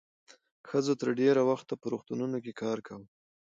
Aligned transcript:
ښځو 0.69 0.93
تر 1.01 1.09
ډېره 1.19 1.41
وخته 1.49 1.73
په 1.77 1.85
روغتونونو 1.93 2.37
کې 2.43 2.57
کار 2.61 2.77
کاوه. 2.87 3.05